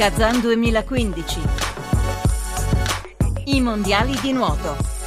[0.00, 1.40] Kazan 2015.
[3.44, 4.99] I mondiali di nuoto.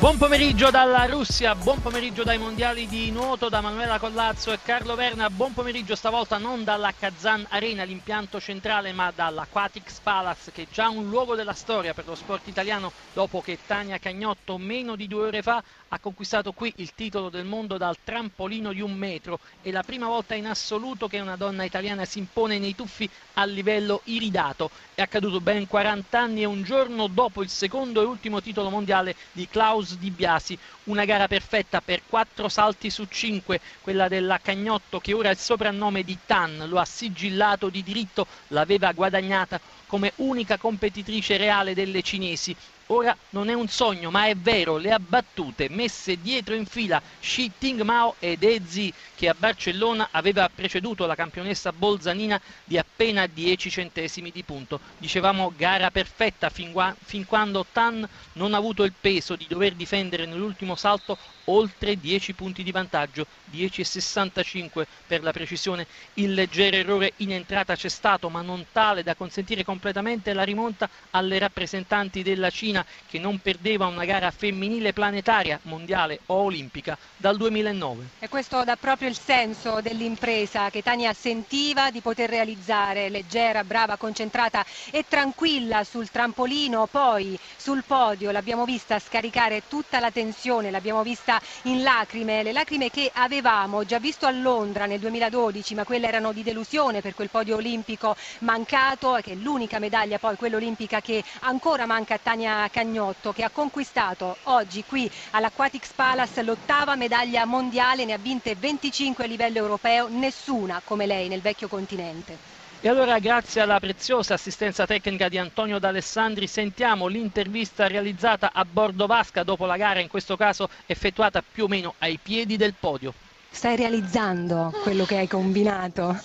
[0.00, 4.94] Buon pomeriggio dalla Russia, buon pomeriggio dai mondiali di nuoto da Manuela Collazzo e Carlo
[4.94, 10.66] Verna, buon pomeriggio stavolta non dalla Kazan Arena, l'impianto centrale, ma dall'Aquatics Palace che è
[10.72, 15.06] già un luogo della storia per lo sport italiano dopo che Tania Cagnotto meno di
[15.06, 19.38] due ore fa ha conquistato qui il titolo del mondo dal trampolino di un metro.
[19.60, 23.44] È la prima volta in assoluto che una donna italiana si impone nei tuffi a
[23.44, 24.70] livello iridato.
[24.94, 29.16] È accaduto ben 40 anni e un giorno dopo il secondo e ultimo titolo mondiale
[29.32, 30.58] di Klaus Di Biasi.
[30.84, 36.02] Una gara perfetta per quattro salti su cinque, quella della Cagnotto che ora il soprannome
[36.02, 42.54] di Tan, lo ha sigillato di diritto, l'aveva guadagnata come unica competitrice reale delle cinesi
[42.92, 47.00] Ora non è un sogno, ma è vero, le ha battute, messe dietro in fila
[47.20, 53.28] Shi Ting Mao ed Ezi, che a Barcellona aveva preceduto la campionessa bolzanina di appena
[53.28, 54.80] 10 centesimi di punto.
[54.98, 56.72] Dicevamo gara perfetta fin,
[57.04, 62.32] fin quando Tan non ha avuto il peso di dover difendere nell'ultimo salto oltre 10
[62.32, 65.86] punti di vantaggio, 10,65 per la precisione.
[66.14, 70.88] Il leggero errore in entrata c'è stato, ma non tale da consentire completamente la rimonta
[71.10, 77.36] alle rappresentanti della Cina che non perdeva una gara femminile planetaria, mondiale o olimpica dal
[77.36, 78.04] 2009.
[78.20, 83.96] E questo dà proprio il senso dell'impresa che Tania sentiva di poter realizzare, leggera, brava,
[83.96, 91.02] concentrata e tranquilla sul trampolino, poi sul podio l'abbiamo vista scaricare tutta la tensione, l'abbiamo
[91.02, 96.06] vista in lacrime, le lacrime che avevamo già visto a Londra nel 2012, ma quelle
[96.08, 101.00] erano di delusione per quel podio olimpico mancato, che è l'unica medaglia poi quella olimpica
[101.00, 107.44] che ancora manca a Tania Cagnotto, che ha conquistato oggi qui all'Aquatics Palace l'ottava medaglia
[107.44, 112.38] mondiale, ne ha vinte 25 a livello europeo, nessuna come lei nel vecchio continente.
[112.82, 119.06] E allora grazie alla preziosa assistenza tecnica di Antonio D'Alessandri sentiamo l'intervista realizzata a bordo
[119.06, 123.12] vasca dopo la gara, in questo caso effettuata più o meno ai piedi del podio.
[123.50, 126.16] Stai realizzando quello che hai combinato?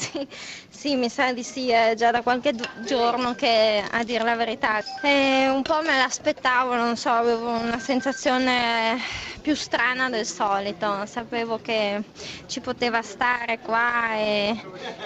[0.00, 0.26] Sì,
[0.68, 4.82] sì, mi sa di sì, è già da qualche giorno che a dire la verità.
[5.02, 8.96] E un po' me l'aspettavo, non so, avevo una sensazione
[9.42, 12.02] più strana del solito, sapevo che
[12.46, 14.54] ci poteva stare qua e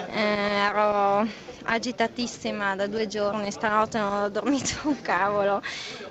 [0.07, 1.27] eh, ero
[1.65, 5.63] agitatissima da due giorni, stanotte non ho dormito un cavolo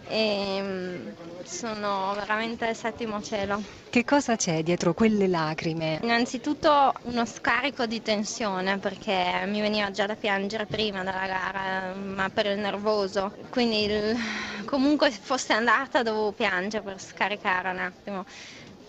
[0.07, 1.07] e mm,
[1.43, 3.61] sono veramente al settimo cielo.
[3.89, 5.99] Che cosa c'è dietro quelle lacrime?
[6.01, 12.29] Innanzitutto uno scarico di tensione perché mi veniva già da piangere prima della gara, ma
[12.29, 13.31] per il nervoso.
[13.49, 14.17] Quindi il...
[14.65, 18.25] comunque fosse andata dovevo piangere per scaricare un attimo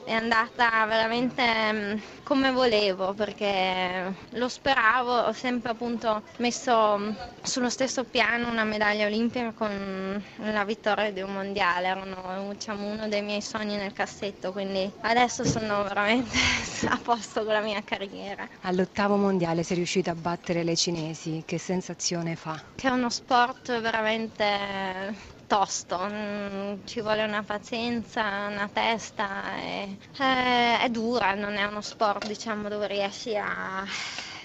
[0.04, 1.42] è andata veramente
[1.72, 7.10] mm, come volevo perché lo speravo, ho sempre appunto messo mm,
[7.42, 13.08] sullo stesso piano una medaglia olimpica con la vittoria di un mondiale, erano diciamo, uno
[13.08, 16.36] dei miei sogni nel cassetto, quindi adesso sono veramente
[16.88, 18.46] a posto con la mia carriera.
[18.60, 22.62] All'ottavo mondiale sei riuscita a battere le cinesi, che sensazione fa?
[22.74, 30.78] Che è uno sport veramente tosto, mm, ci vuole una pazienza, una testa, è, è,
[30.82, 33.84] è dura, non è uno sport diciamo, dove riesci a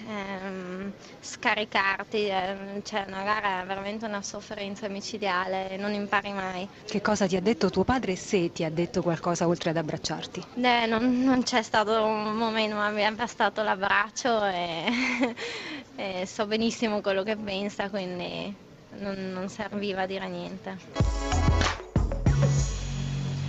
[0.06, 6.68] ehm, scaricarti, ehm, cioè una gara è veramente una sofferenza micidiale, non impari mai.
[6.84, 9.76] Che cosa ti ha detto tuo padre e se ti ha detto qualcosa oltre ad
[9.76, 10.46] abbracciarti?
[10.54, 14.84] Eh, non, non c'è stato un momento, ma mi ha bastato l'abbraccio e,
[15.94, 18.56] e so benissimo quello che pensa, quindi
[18.98, 20.76] non, non serviva a dire niente.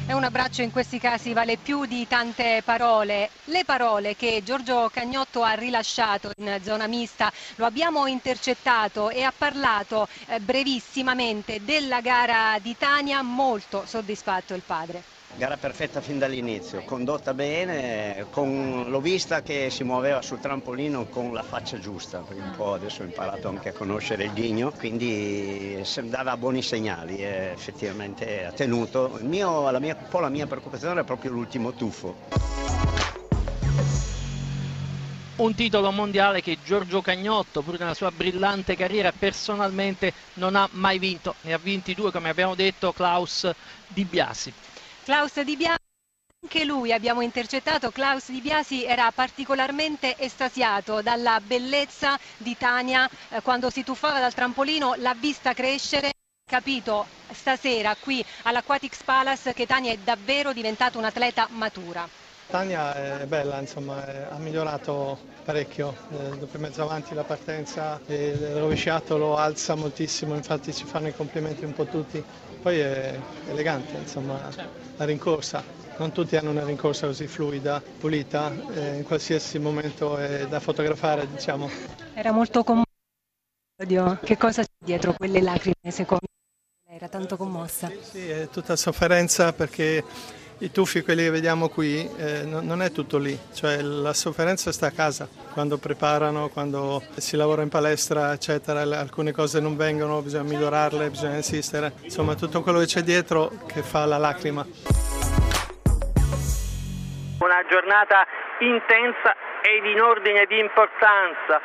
[0.07, 3.29] E un abbraccio in questi casi vale più di tante parole.
[3.45, 9.31] Le parole che Giorgio Cagnotto ha rilasciato in zona mista lo abbiamo intercettato e ha
[9.35, 15.20] parlato eh, brevissimamente della gara di Tania, molto soddisfatto il padre.
[15.33, 18.85] Gara perfetta fin dall'inizio, condotta bene, con...
[18.87, 23.01] l'ho vista che si muoveva sul trampolino con la faccia giusta, perché un po' adesso
[23.01, 29.17] ho imparato anche a conoscere il ghigno, quindi dava buoni segnali e effettivamente ha tenuto.
[29.21, 32.13] Mio, la mia, un po' la mia preoccupazione era proprio l'ultimo tuffo.
[35.37, 40.99] Un titolo mondiale che Giorgio Cagnotto, pur nella sua brillante carriera, personalmente non ha mai
[40.99, 41.33] vinto.
[41.41, 43.49] Ne ha vinti due, come abbiamo detto, Klaus
[43.87, 44.53] Di Biasi.
[45.03, 45.79] Klaus Di Biasi.
[46.43, 53.41] Anche lui abbiamo intercettato, Klaus Di Biasi era particolarmente estasiato dalla bellezza di Tania eh,
[53.41, 56.13] quando si tuffava dal trampolino, l'ha vista crescere,
[56.45, 62.20] capito stasera qui all'Aquatics Palace che Tania è davvero diventata un'atleta matura.
[62.51, 69.17] Tania è bella, insomma, ha migliorato parecchio, eh, dopo mezzo avanti la partenza, il rovesciato
[69.17, 72.21] lo alza moltissimo, infatti ci fanno i complimenti un po' tutti,
[72.61, 73.17] poi è
[73.47, 74.49] elegante, insomma,
[74.97, 75.63] la rincorsa.
[75.97, 81.29] Non tutti hanno una rincorsa così fluida, pulita, eh, in qualsiasi momento è da fotografare,
[81.29, 81.69] diciamo.
[82.13, 82.85] Era molto commosso.
[84.23, 86.27] Che cosa c'è dietro quelle lacrime secondo
[86.85, 86.95] me?
[86.95, 87.87] Era tanto commossa.
[87.87, 90.03] Sì, sì, è tutta sofferenza perché
[90.61, 94.87] i tuffi, quelli che vediamo qui, eh, non è tutto lì, cioè la sofferenza sta
[94.87, 100.43] a casa, quando preparano, quando si lavora in palestra, eccetera, alcune cose non vengono, bisogna
[100.43, 104.63] migliorarle, bisogna insistere, insomma tutto quello che c'è dietro che fa la lacrima.
[107.39, 108.27] Una giornata
[108.59, 111.59] intensa ed in ordine di importanza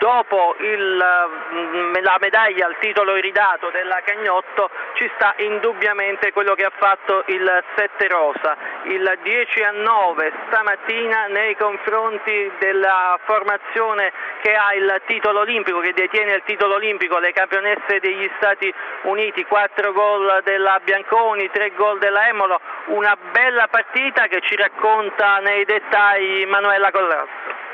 [0.00, 1.04] dopo il,
[1.52, 7.22] mm, la medaglia al titolo iridato della Cagnotto ci sta indubbiamente quello che ha fatto
[7.26, 14.10] il 7 Rosa, il 10 a 9 stamattina nei confronti della formazione
[14.40, 18.72] che ha il titolo olimpico, che detiene il titolo olimpico, le campionesse degli Stati
[19.02, 25.40] Uniti, 4 gol della Bianconi, 3 gol della Emolo, una bella partita che ci racconta
[25.40, 27.68] nei dettagli Manuela Collazzo.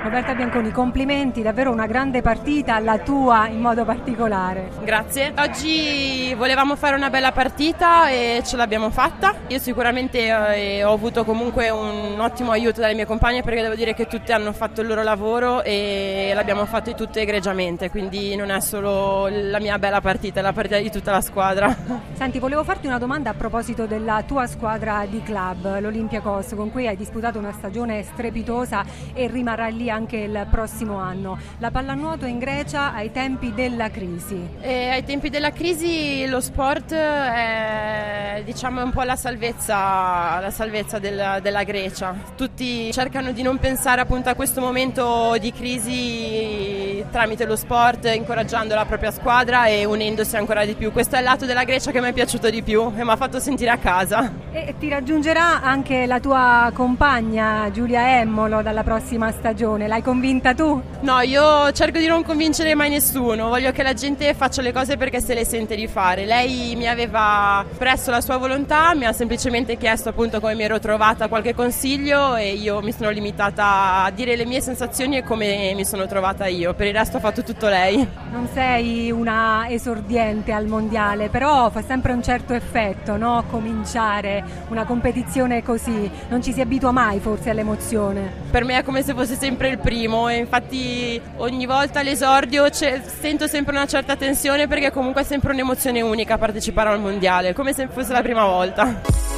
[0.00, 4.70] Roberta Bianconi, complimenti, davvero una grande partita, la tua in modo particolare.
[4.82, 5.32] Grazie.
[5.38, 9.32] Oggi volevamo fare una bella partita e ce l'abbiamo fatta.
[9.46, 13.94] Io sicuramente eh, ho avuto comunque un ottimo aiuto dalle mie compagne perché devo dire
[13.94, 18.60] che tutte hanno fatto il loro lavoro e l'abbiamo fatto tutte egregiamente, quindi non è
[18.60, 21.76] solo la mia bella partita, è la partita di tutta la squadra.
[22.14, 26.88] Senti, volevo farti una domanda a proposito della tua squadra di club, l'Olympiacos, con cui
[26.88, 31.38] hai disputato una stagione strepitosa e rimarrà lì anche il prossimo anno.
[31.58, 34.48] La pallanuoto in Grecia ai tempi della crisi.
[34.60, 40.98] E ai tempi della crisi lo sport è diciamo, un po' la salvezza, la salvezza
[40.98, 42.14] del, della Grecia.
[42.36, 48.74] Tutti cercano di non pensare appunto a questo momento di crisi tramite lo sport, incoraggiando
[48.74, 50.92] la propria squadra e unendosi ancora di più.
[50.92, 53.16] Questo è il lato della Grecia che mi è piaciuto di più e mi ha
[53.16, 54.30] fatto sentire a casa.
[54.52, 60.80] E ti raggiungerà anche la tua compagna Giulia Emmolo dalla prossima stagione l'hai convinta tu?
[61.00, 64.96] No, io cerco di non convincere mai nessuno, voglio che la gente faccia le cose
[64.96, 66.24] perché se le sente di fare.
[66.24, 70.78] Lei mi aveva presso la sua volontà, mi ha semplicemente chiesto appunto come mi ero
[70.78, 75.72] trovata, qualche consiglio e io mi sono limitata a dire le mie sensazioni e come
[75.74, 78.06] mi sono trovata io, per il resto ha fatto tutto lei.
[78.30, 83.44] Non sei una esordiente al mondiale, però fa sempre un certo effetto, no?
[83.50, 88.30] Cominciare una competizione così, non ci si abitua mai forse all'emozione.
[88.50, 93.46] Per me è come se fosse sempre il primo e infatti ogni volta all'esordio sento
[93.46, 97.88] sempre una certa tensione perché comunque è sempre un'emozione unica partecipare al mondiale, come se
[97.88, 99.31] fosse la prima volta.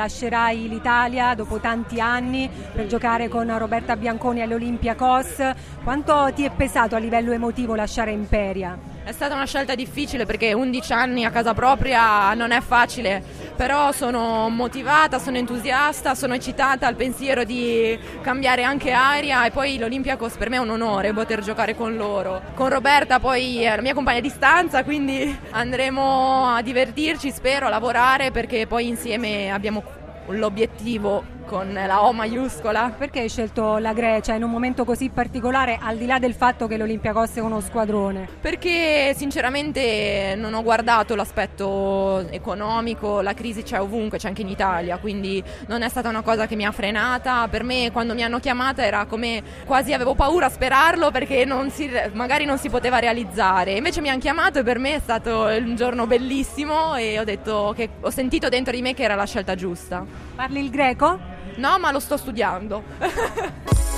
[0.00, 5.52] Lascerai l'Italia dopo tanti anni per giocare con Roberta Bianconi all'Olympiacos.
[5.84, 8.78] Quanto ti è pesato a livello emotivo lasciare Imperia?
[9.04, 13.22] È stata una scelta difficile perché 11 anni a casa propria non è facile,
[13.60, 19.76] però sono motivata, sono entusiasta, sono eccitata al pensiero di cambiare anche aria e poi
[19.76, 22.40] l'Olympiacos per me è un onore poter giocare con loro.
[22.54, 27.68] Con Roberta poi è la mia compagna di stanza, quindi andremo a divertirci, spero, a
[27.68, 29.82] lavorare perché poi insieme abbiamo
[30.28, 32.94] l'obiettivo con la O maiuscola.
[32.96, 36.68] Perché hai scelto la Grecia in un momento così particolare, al di là del fatto
[36.68, 38.28] che l'Olympiacos è uno squadrone?
[38.40, 44.98] Perché sinceramente non ho guardato l'aspetto economico, la crisi c'è ovunque, c'è anche in Italia,
[44.98, 47.48] quindi non è stata una cosa che mi ha frenata.
[47.48, 51.70] Per me quando mi hanno chiamata era come quasi avevo paura a sperarlo perché non
[51.70, 53.72] si, magari non si poteva realizzare.
[53.72, 57.72] Invece mi hanno chiamato e per me è stato un giorno bellissimo e ho detto
[57.74, 60.06] che ho sentito dentro di me che era la scelta giusta.
[60.36, 61.38] Parli il greco?
[61.60, 62.82] No, ma lo sto studiando.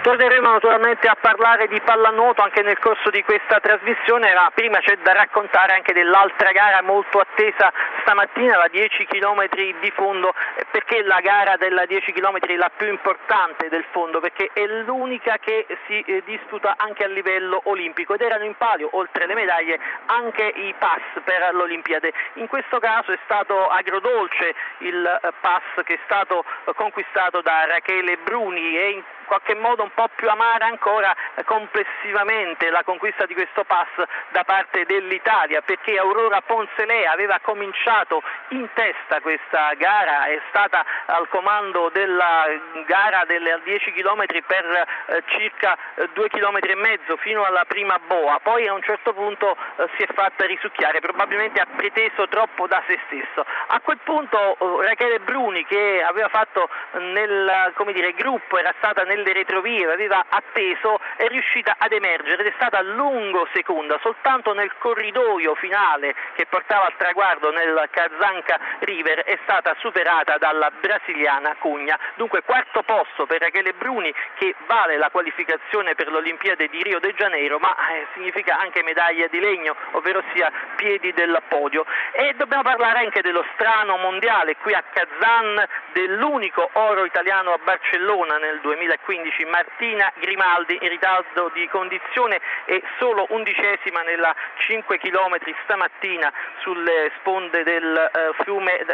[0.00, 4.96] Torneremo naturalmente a parlare di pallanuoto anche nel corso di questa trasmissione, ma prima c'è
[4.98, 9.48] da raccontare anche dell'altra gara molto attesa stamattina, la 10 km
[9.80, 10.32] di fondo,
[10.70, 15.36] perché la gara della 10 km è la più importante del fondo, perché è l'unica
[15.38, 19.80] che si eh, disputa anche a livello olimpico ed erano in palio, oltre le medaglie,
[20.06, 22.12] anche i pass per l'Olimpiade.
[22.34, 27.66] In questo caso è stato agrodolce il eh, pass che è stato eh, conquistato da
[27.66, 33.62] Rachele Bruni e qualche modo un po' più amara ancora complessivamente la conquista di questo
[33.64, 33.88] pass
[34.30, 41.28] da parte dell'Italia perché Aurora Poncelea aveva cominciato in testa questa gara, è stata al
[41.28, 42.46] comando della
[42.86, 45.76] gara delle 10 km per eh, circa
[46.12, 49.88] 2 eh, km e mezzo fino alla prima boa, poi a un certo punto eh,
[49.96, 53.44] si è fatta risucchiare, probabilmente ha preteso troppo da se stesso.
[53.68, 59.32] A quel punto eh, Rachele Bruni che aveva fatto nel dire, gruppo, era stata nelle
[59.32, 65.54] retrovie, aveva atteso, è riuscita ad emergere ed è stata lungo seconda, soltanto nel corridoio
[65.56, 71.98] finale che portava al traguardo nel Kazanka River è stata superata dalla brasiliana Cugna.
[72.14, 77.12] Dunque quarto posto per Rachele Bruni che vale la qualificazione per l'Olimpiade di Rio de
[77.14, 81.84] Janeiro, ma eh, significa anche medaglia di legno, ovvero sia piedi del podio.
[82.12, 88.38] E dobbiamo parlare anche dello strano mondiale qui a Kazan, dell'unico oro italiano a Barcellona
[88.38, 89.07] nel 2015,
[89.46, 94.34] Martina Grimaldi in ritardo di condizione e solo undicesima nella
[94.66, 98.84] 5 km stamattina sulle sponde del eh, fiume,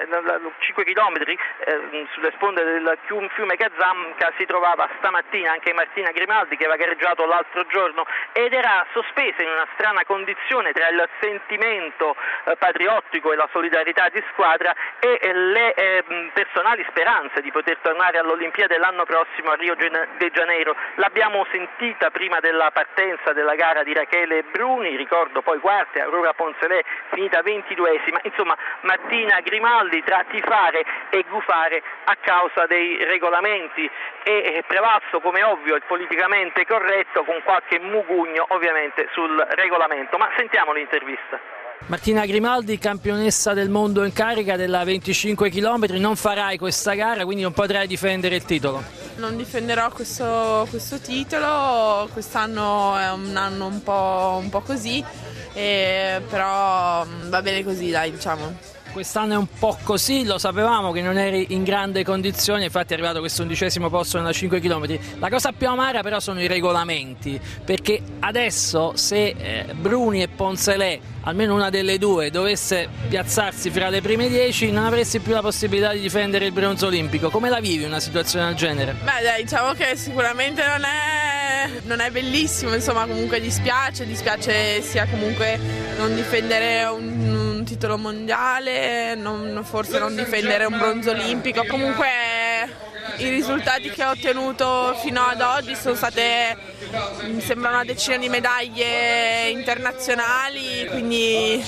[0.59, 2.99] 5 km eh, sulle sponde del
[3.35, 8.87] fiume Kazanka si trovava stamattina anche Martina Grimaldi che aveva gareggiato l'altro giorno ed era
[8.93, 14.75] sospesa in una strana condizione tra il sentimento eh, patriottico e la solidarietà di squadra
[15.01, 19.75] e eh, le eh, personali speranze di poter tornare all'Olimpiade l'anno prossimo a Rio
[20.17, 20.75] de Janeiro.
[20.97, 26.83] L'abbiamo sentita prima della partenza della gara di Rachele Bruni, ricordo poi quarta, Aurora Poncelè
[27.13, 33.89] finita ventiduesima, insomma Martina Grimaldi tra tifare e gufare a causa dei regolamenti
[34.23, 40.17] e prevalso come ovvio il politicamente corretto con qualche mugugno ovviamente sul regolamento.
[40.17, 41.64] Ma sentiamo l'intervista.
[41.87, 47.43] Martina Grimaldi, campionessa del mondo in carica della 25 km, non farai questa gara, quindi
[47.43, 48.83] non potrai difendere il titolo.
[49.17, 55.05] Non difenderò questo, questo titolo, quest'anno è un anno un po', un po così,
[55.53, 58.73] però va bene così, dai, diciamo.
[58.95, 62.95] Quest'anno è un po' così, lo sapevamo che non eri in grande condizione, infatti è
[62.95, 64.97] arrivato questo undicesimo posto nella 5 km.
[65.19, 71.01] La cosa più amara però sono i regolamenti, perché adesso se eh, Bruni e Ponzelè,
[71.23, 75.93] almeno una delle due, dovesse piazzarsi fra le prime 10, non avresti più la possibilità
[75.93, 77.31] di difendere il bronzo olimpico.
[77.31, 78.93] Come la vivi una situazione del genere?
[78.93, 85.05] Beh dai, diciamo che sicuramente non è, non è bellissimo, insomma comunque dispiace, dispiace sia
[85.09, 85.59] comunque
[85.99, 91.65] non difendere un titolo mondiale, non, forse non difendere un bronzo olimpico.
[91.67, 92.34] Comunque
[93.19, 96.57] i risultati che ho ottenuto fino ad oggi sono state,
[97.25, 101.65] mi sembra una decina di medaglie internazionali, quindi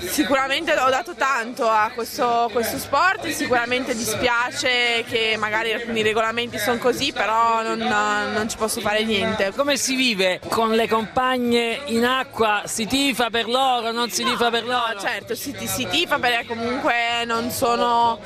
[0.00, 6.78] sicuramente ho dato tanto a questo, questo sport, sicuramente dispiace che magari alcuni regolamenti sono
[6.78, 9.52] così, però non, non, ci posso fare niente.
[9.54, 12.62] Come si vive con le compagne in acqua?
[12.66, 14.92] Si tifa per loro, non si tifa per loro?
[14.94, 18.18] No, certo, si, si tifa perché comunque non sono,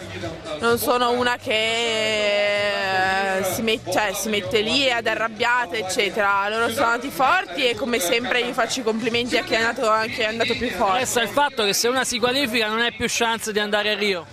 [0.61, 6.69] non sono una che eh, si, met, cioè, si, mette lì ad arrabbiata eccetera loro
[6.71, 10.21] sono andati forti e come sempre gli faccio i complimenti a chi è andato, chi
[10.21, 13.07] è andato più forte resta il fatto che se una si qualifica non hai più
[13.09, 14.27] chance di andare a Rio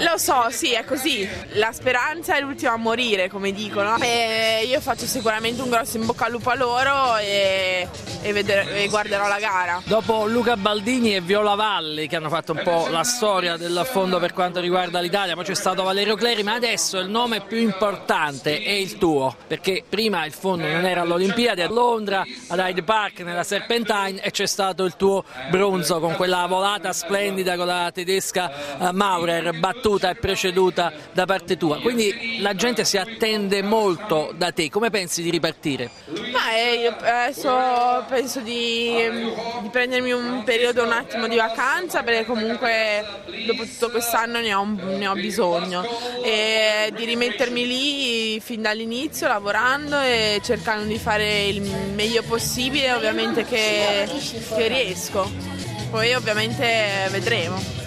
[0.00, 1.28] lo so, sì, è così.
[1.54, 3.96] La speranza è l'ultima a morire, come dicono.
[3.98, 7.88] E io faccio sicuramente un grosso in bocca al lupo a loro e,
[8.22, 9.82] e, vedere, e guarderò la gara.
[9.84, 14.32] Dopo Luca Baldini e Viola Valli, che hanno fatto un po' la storia dell'affondo per
[14.32, 18.70] quanto riguarda l'Italia, poi c'è stato Valerio Cleri, ma adesso il nome più importante è
[18.70, 23.44] il tuo, perché prima il fondo non era all'Olimpiade, a Londra, ad Hyde Park, nella
[23.44, 28.88] Serpentine, e c'è stato il tuo bronzo con quella volata splendida con la tedesca uh,
[28.92, 34.70] Maurer battuta e preceduta da parte tua, quindi la gente si attende molto da te,
[34.70, 35.90] come pensi di ripartire?
[36.32, 38.96] Ma eh, io adesso penso di,
[39.62, 43.04] di, prendermi un periodo un attimo di vacanza perché comunque
[43.46, 45.84] dopo tutto quest'anno ne ho, ne ho bisogno.
[46.22, 51.60] E di rimettermi lì fin dall'inizio lavorando e cercando di fare il
[51.94, 54.06] meglio possibile ovviamente che,
[54.56, 55.30] che riesco,
[55.90, 57.78] poi ovviamente vedremo.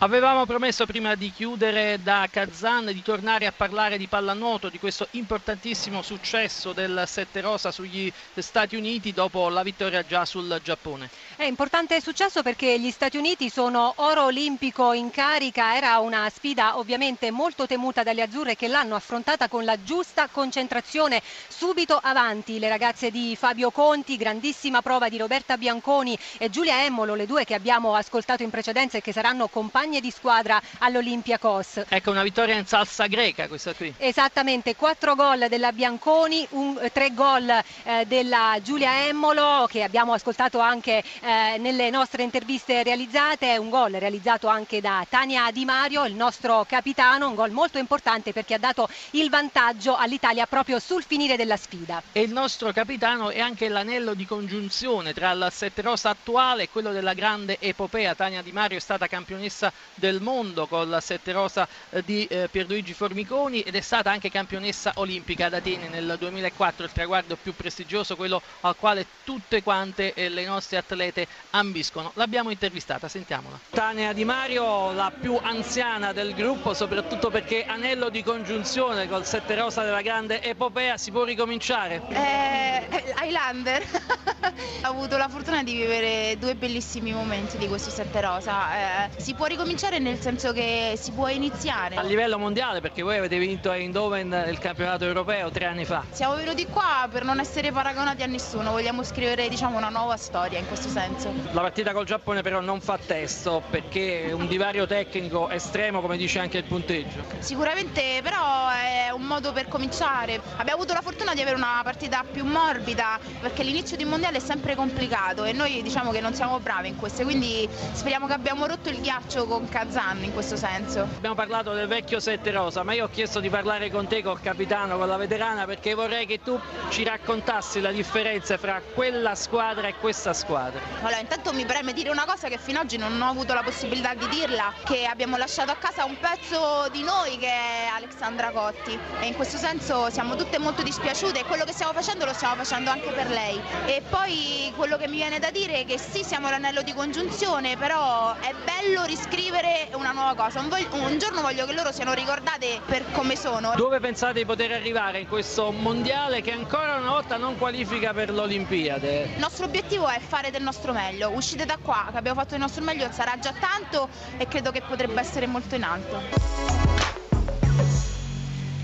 [0.00, 5.08] Avevamo promesso prima di chiudere da Kazan di tornare a parlare di pallanuoto, di questo
[5.12, 11.08] importantissimo successo del Sette Rosa sugli Stati Uniti dopo la vittoria già sul Giappone.
[11.38, 16.78] È importante successo perché gli Stati Uniti sono oro olimpico in carica, era una sfida
[16.78, 22.70] ovviamente molto temuta dalle azzurre che l'hanno affrontata con la giusta concentrazione, subito avanti le
[22.70, 27.52] ragazze di Fabio Conti, grandissima prova di Roberta Bianconi e Giulia Emmolo, le due che
[27.52, 31.82] abbiamo ascoltato in precedenza e che saranno compagni di squadra all'Olympiacos.
[31.86, 33.92] Ecco una vittoria in salsa greca questa qui.
[33.98, 40.60] Esattamente, quattro gol della Bianconi, un, tre gol eh, della Giulia Emmolo che abbiamo ascoltato
[40.60, 46.14] anche eh, nelle nostre interviste realizzate, un gol realizzato anche da Tania Di Mario, il
[46.14, 51.36] nostro capitano, un gol molto importante perché ha dato il vantaggio all'Italia proprio sul finire
[51.36, 52.00] della sfida.
[52.12, 56.68] E il nostro capitano è anche l'anello di congiunzione tra il Sette Rosa attuale e
[56.68, 58.14] quello della grande epopea.
[58.14, 62.94] Tania Di Mario è stata campionessa del mondo col Sette Rosa eh, di eh, Pierluigi
[62.94, 68.14] Formiconi ed è stata anche campionessa olimpica ad Atene nel 2004, il traguardo più prestigioso,
[68.14, 71.15] quello al quale tutte quante le nostre atlete
[71.50, 72.10] ambiscono.
[72.14, 73.58] L'abbiamo intervistata, sentiamola.
[73.70, 79.54] Tania Di Mario, la più anziana del gruppo, soprattutto perché anello di congiunzione col Sette
[79.54, 82.02] Rosa della grande epopea, si può ricominciare?
[82.08, 83.82] Eh, Highlander.
[84.84, 89.06] Ho avuto la fortuna di vivere due bellissimi momenti di questo Sette Rosa.
[89.06, 91.96] Eh, si può ricominciare nel senso che si può iniziare.
[91.96, 96.04] A livello mondiale, perché voi avete vinto a Eindhoven il campionato europeo tre anni fa.
[96.10, 100.58] Siamo venuti qua per non essere paragonati a nessuno, vogliamo scrivere diciamo, una nuova storia
[100.58, 101.05] in questo senso.
[101.52, 106.16] La partita col Giappone però non fa testo perché è un divario tecnico estremo come
[106.16, 107.22] dice anche il punteggio.
[107.38, 110.40] Sicuramente però è un modo per cominciare.
[110.56, 114.38] Abbiamo avuto la fortuna di avere una partita più morbida perché l'inizio di un mondiale
[114.38, 118.32] è sempre complicato e noi diciamo che non siamo bravi in queste, quindi speriamo che
[118.32, 121.02] abbiamo rotto il ghiaccio con Kazan in questo senso.
[121.02, 124.40] Abbiamo parlato del vecchio Sette Rosa, ma io ho chiesto di parlare con te, col
[124.40, 126.58] capitano, con la veterana, perché vorrei che tu
[126.88, 130.95] ci raccontassi la differenza fra quella squadra e questa squadra.
[131.00, 133.62] Allora, intanto mi preme dire una cosa che fino ad oggi non ho avuto la
[133.62, 138.50] possibilità di dirla, che abbiamo lasciato a casa un pezzo di noi che è Alexandra
[138.50, 142.32] Cotti e in questo senso siamo tutte molto dispiaciute e quello che stiamo facendo lo
[142.32, 143.60] stiamo facendo anche per lei.
[143.84, 147.76] E poi quello che mi viene da dire è che sì, siamo l'anello di congiunzione,
[147.76, 150.60] però è bello riscrivere una nuova cosa.
[150.60, 153.74] Un, voglio, un giorno voglio che loro siano ricordate per come sono.
[153.76, 158.30] Dove pensate di poter arrivare in questo mondiale che ancora una volta non qualifica per
[158.30, 159.30] l'Olimpiade?
[159.34, 161.30] Il nostro obiettivo è fare del nostro meglio.
[161.30, 164.82] Uscite da qua, che abbiamo fatto il nostro meglio, sarà già tanto e credo che
[164.82, 166.85] potrebbe essere molto in alto.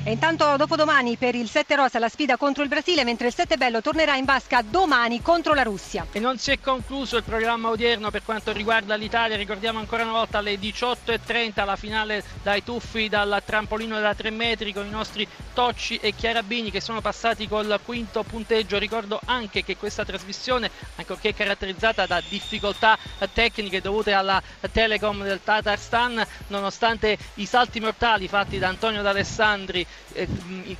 [0.04, 3.56] E intanto dopodomani per il 7 Rosa la sfida contro il Brasile, mentre il 7
[3.56, 6.04] Bello tornerà in vasca domani contro la Russia.
[6.11, 10.11] E non si è concluso il programma odierno per quanto riguarda l'Italia, ricordiamo ancora una
[10.11, 15.25] volta alle 18.30 la finale dai tuffi dal trampolino da 3 metri con i nostri
[15.54, 18.78] Tocci e Chiarabini che sono passati col quinto punteggio.
[18.78, 22.99] Ricordo anche che questa trasmissione, ancorché caratterizzata da difficoltà
[23.32, 30.28] tecniche dovute alla Telecom del Tatarstan, nonostante i salti mortali fatti da Antonio D'Alessandri eh,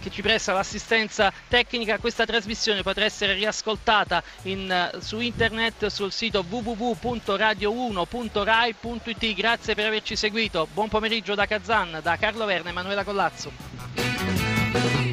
[0.01, 6.13] che ci presta l'assistenza tecnica, questa trasmissione potrà essere riascoltata in, eh, su internet sul
[6.13, 9.35] sito www.radio1.rai.it.
[9.35, 10.69] Grazie per averci seguito.
[10.73, 15.12] Buon pomeriggio da Kazan, da Carlo Verna e Emanuela Collazzo.